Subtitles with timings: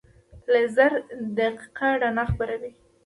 [0.51, 0.93] لیزر
[1.37, 2.71] دقیقه رڼا خپروي.